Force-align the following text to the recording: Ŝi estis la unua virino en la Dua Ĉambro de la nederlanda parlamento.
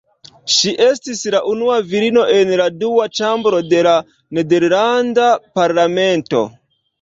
Ŝi 0.51 0.71
estis 0.85 1.19
la 1.35 1.41
unua 1.51 1.75
virino 1.91 2.23
en 2.37 2.53
la 2.61 2.67
Dua 2.85 3.05
Ĉambro 3.19 3.61
de 3.75 3.83
la 3.89 3.93
nederlanda 4.39 5.29
parlamento. 5.61 6.43